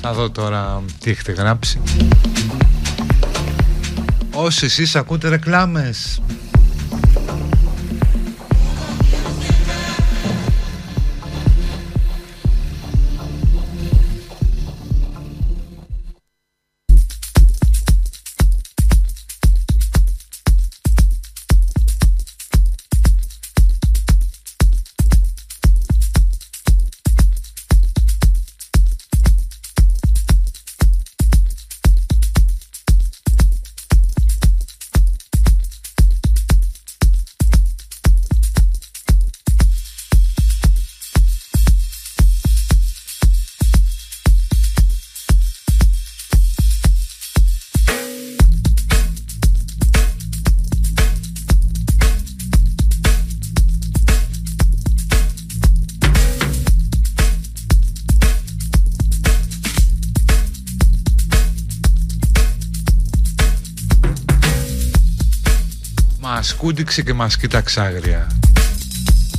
[0.00, 1.80] Θα δω τώρα τι έχετε γράψει.
[4.32, 6.22] Όσοι εσείς ακούτε ρεκλάμες
[66.66, 68.26] κούντιξε και μας κοίταξε άγρια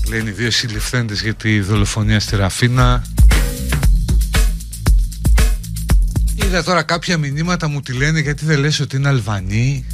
[0.10, 3.04] Λένε οι δύο συλληφθέντες για τη δολοφονία στη Ραφίνα.
[6.36, 9.86] Είδα τώρα κάποια μηνύματα μου τη λένε γιατί δεν λες ότι είναι Αλβανοί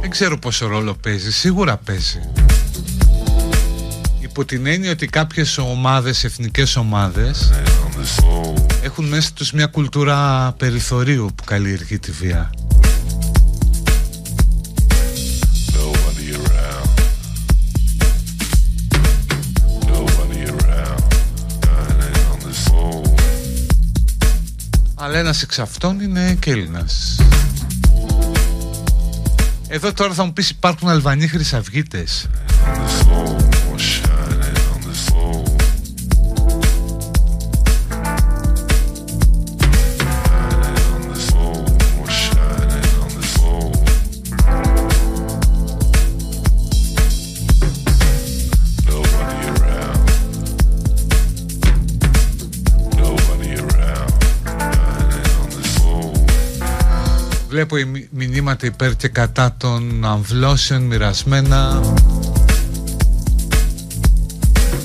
[0.00, 2.20] Δεν ξέρω πόσο ρόλο παίζει, σίγουρα παίζει.
[4.20, 7.52] Υπό την έννοια ότι κάποιες ομάδες, εθνικές ομάδες
[8.82, 12.50] Έχουν μέσα τους μια κουλτούρα περιθωρίου που καλλιεργεί τη βία
[25.04, 27.20] Αλλά ένας εξ αυτών είναι και Έλληνας.
[29.68, 32.28] Εδώ τώρα θα μου πεις υπάρχουν Αλβανοί χρυσαυγίτες
[57.66, 61.80] Βλέπω μηνύματα υπέρ και κατά των αμβλώσεων μοιρασμένα.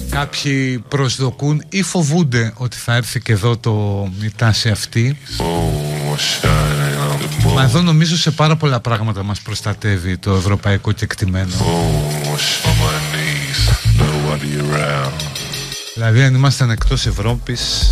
[0.09, 5.17] Κάποιοι προσδοκούν ή φοβούνται ότι θα έρθει και εδώ το, η τάση αυτή.
[7.55, 11.53] Μα εδώ νομίζω σε πάρα πολλά πράγματα μας προστατεύει το ευρωπαϊκό κεκτημένο.
[15.93, 17.91] Δηλαδή αν ήμασταν εκτός Ευρώπης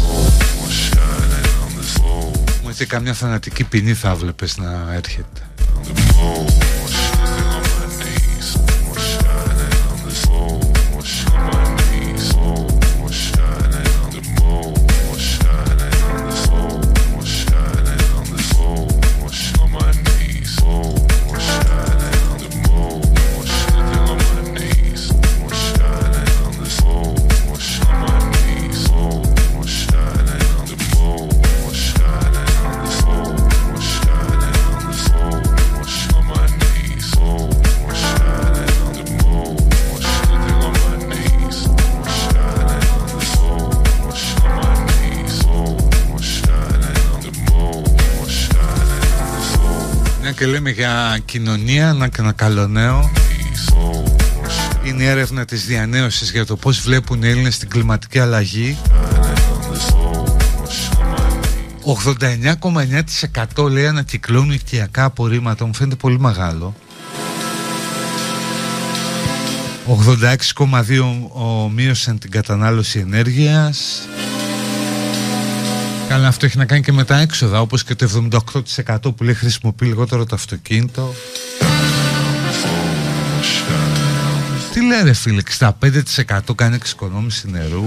[2.78, 5.42] και καμιά θανατική ποινή θα βλέπεις να έρχεται.
[50.74, 53.12] Και λέμε για κοινωνία, να και ένα καλό νέο.
[54.84, 58.78] Είναι η έρευνα της διανέωσης για το πώς βλέπουν οι Έλληνες την κλιματική αλλαγή.
[63.56, 65.66] 89,9% λέει ανακυκλώνουν οικιακά απορρίμματα.
[65.66, 66.76] Μου φαίνεται πολύ μεγάλο.
[69.88, 74.08] 86,2% μείωσαν την κατανάλωση ενέργειας
[76.08, 78.30] Καλά, αυτό έχει να κάνει και με τα έξοδα, όπως και το
[78.86, 81.14] 78% που λέει χρησιμοποιεί λιγότερο το αυτοκίνητο.
[84.74, 87.86] Τι λέει ρε φίλε, 65% κάνει εξοικονόμηση νερού.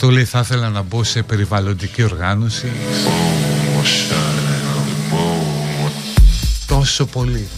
[0.00, 2.72] 60% λέει θα ήθελα να μπω σε περιβαλλοντική οργάνωση.
[6.66, 7.48] Τόσο πολύ.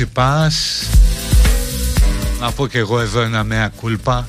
[0.00, 0.88] Τσιτσιπάς
[2.40, 4.26] Να πω και εγώ εδώ ένα μέα κούλπα.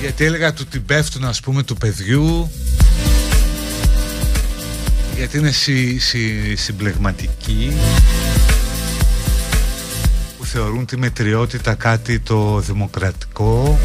[0.00, 2.50] Γιατί έλεγα του την πέφτουν ας πούμε του παιδιού.
[5.16, 7.76] Γιατί είναι συ, συ, συμπλεγματική
[10.38, 13.78] Που θεωρούν τη μετριότητα κάτι το δημοκρατικό.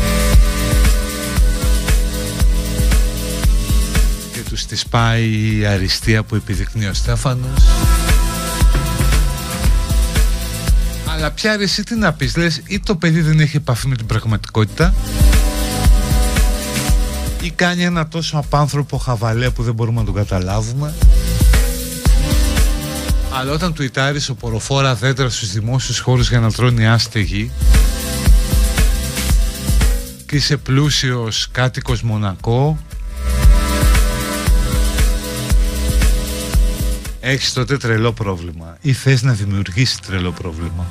[4.49, 7.63] Τους τη πάει η αριστεία που επιδεικνύει ο Στέφανος
[11.21, 13.95] αλλά πια ρε εσύ τι να πεις λες ή το παιδί δεν έχει επαφή με
[13.95, 14.93] την πραγματικότητα
[17.41, 20.93] ή κάνει ένα τόσο απάνθρωπο χαβαλέ που δεν μπορούμε να τον καταλάβουμε.
[23.33, 27.51] Αλλά όταν του ιτάρεις ο ποροφόρα δέντρας στους δημόσιους χώρους για να τρώνε άστεγοι
[30.25, 32.77] και είσαι πλούσιος κάτοικος Μονακό
[37.21, 40.87] έχεις τότε τρελό πρόβλημα ή θες να δημιουργήσει τρελό πρόβλημα;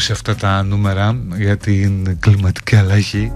[0.00, 3.32] Εντύπωση αυτά τα νούμερα για την κλιματική αλλαγή.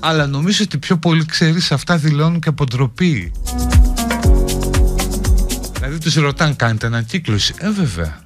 [0.00, 3.32] Αλλά νομίζω ότι πιο πολύ ξέρεις αυτά δηλώνουν και από ντροπή
[5.74, 8.20] δηλαδή τους ρωτάνε κάνετε ανακύκλωση ε βέβαια.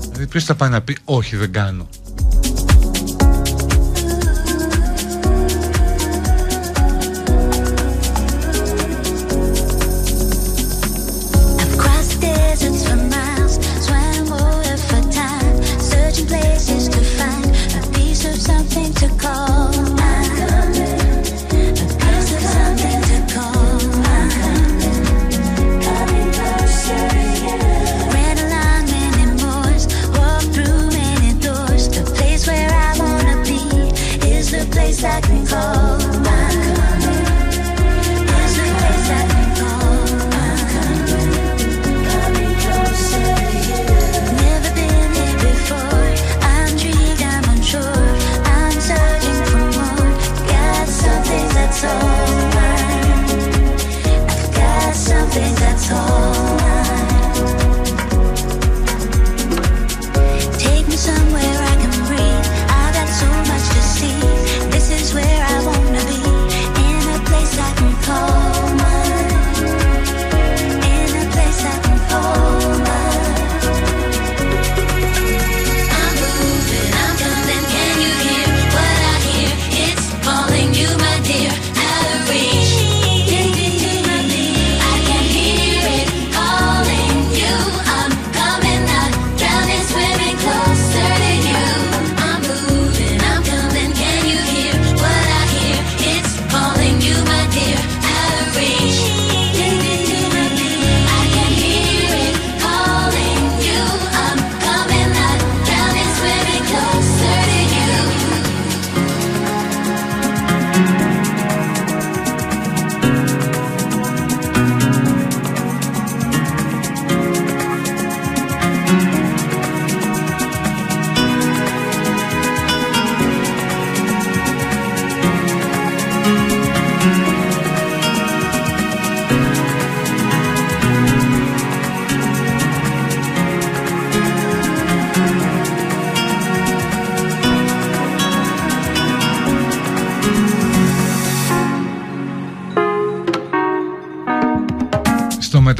[0.00, 1.88] Δηλαδή ποιος θα πάει να πει όχι δεν κάνω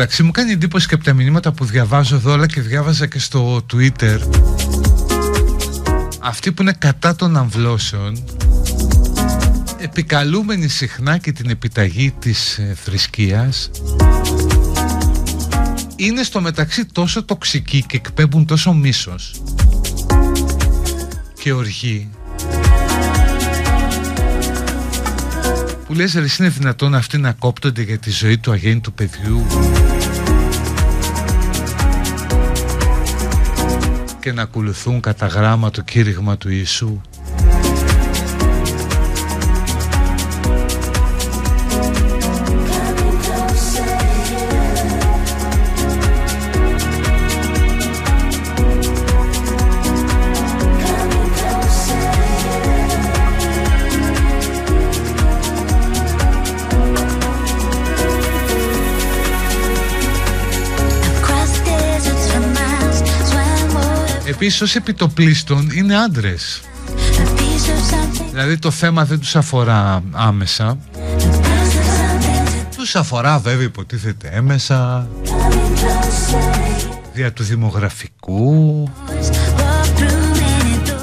[0.00, 3.18] μεταξύ μου κάνει εντύπωση και από τα μηνύματα που διαβάζω εδώ αλλά και διάβαζα και
[3.18, 4.18] στο Twitter.
[6.20, 8.24] Αυτοί που είναι κατά των αμβλώσεων
[9.78, 13.70] επικαλούμενοι συχνά και την επιταγή της ε, θρησκείας
[15.96, 19.42] είναι στο μεταξύ τόσο τοξικοί και εκπέμπουν τόσο μίσος
[21.42, 22.10] και οργή
[25.90, 29.46] που λες ρε είναι δυνατόν αυτοί να κόπτονται για τη ζωή του αγέννητου παιδιού
[34.20, 37.00] και να ακολουθούν κατά γράμμα το κήρυγμα του Ιησού
[64.30, 66.60] Επίσης ως επιτοπλίστων είναι άντρες.
[68.30, 70.78] Δηλαδή το θέμα δεν τους αφορά άμεσα.
[72.76, 75.08] Τους αφορά βέβαια υποτίθεται έμεσα.
[77.12, 78.88] Δια του δημογραφικού.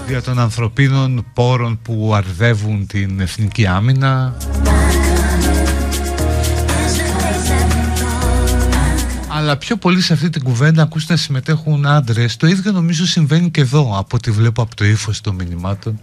[0.08, 4.38] Δια των ανθρωπίνων πόρων που αρδεύουν την εθνική άμυνα
[9.48, 12.38] αλλά πιο πολύ σε αυτή την κουβέντα ακούς να συμμετέχουν άντρες.
[12.38, 16.00] Το ίδιο νομίζω συμβαίνει και εδώ από ό,τι βλέπω από το ύφος των μηνυμάτων.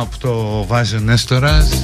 [0.00, 1.82] Ερώτημα που το βάζει ο Νέστορας.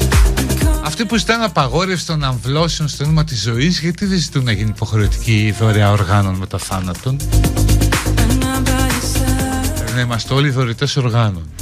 [0.84, 4.68] Αυτοί που ζητάνε απαγόρευση των αμβλώσεων στο όνομα της ζωής Γιατί δεν ζητούν να γίνει
[4.68, 7.16] υποχρεωτική δωρεά οργάνων μετά θάνατον;
[9.94, 11.55] Να είμαστε όλοι δωρητές οργάνων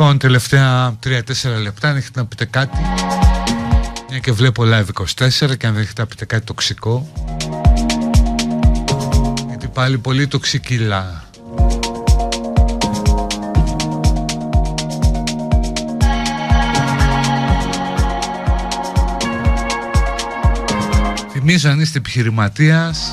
[0.00, 1.10] Λοιπόν, τελευταία 3-4
[1.62, 2.78] λεπτά, αν έχετε να πείτε κάτι.
[4.08, 7.12] Μια και βλέπω live 24 και αν δεν έχετε να πείτε κάτι τοξικό.
[9.48, 11.24] Γιατί πάλι πολύ τοξικήλα.
[21.32, 23.10] Θυμίζω αν είστε επιχειρηματίας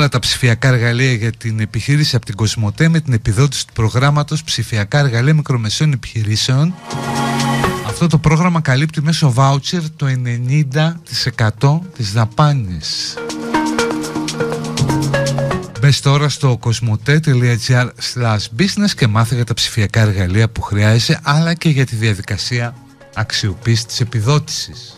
[0.00, 4.44] όλα τα ψηφιακά εργαλεία για την επιχείρηση από την Κοσμοτέ με την επιδότηση του προγράμματος
[4.44, 6.74] ψηφιακά εργαλεία μικρομεσαίων επιχειρήσεων.
[7.86, 10.06] Αυτό το πρόγραμμα καλύπτει μέσω voucher το
[11.60, 13.14] 90% της δαπάνης.
[15.80, 17.88] Μπες τώρα στο cosmote.gr
[18.58, 22.74] business και μάθε για τα ψηφιακά εργαλεία που χρειάζεσαι αλλά και για τη διαδικασία
[23.14, 24.94] αξιοποίησης της επιδότησης.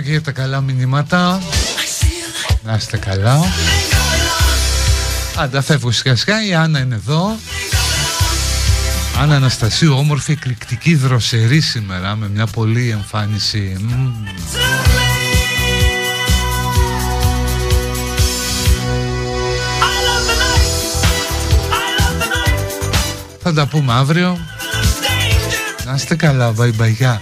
[0.00, 1.40] Ευχαριστώ και για τα καλά μηνύματα
[2.64, 3.40] Να είστε καλά.
[5.36, 7.36] Άντα φεύγω σιγά σιγά η Άννα είναι εδώ.
[9.20, 13.76] Άννα Αναστασίου όμορφη εκρηκτική δροσερή σήμερα Με μια πολύ εμφάνιση.
[23.42, 24.38] Θα τα πούμε αύριο.
[25.84, 27.16] Να είστε καλά, bye bye,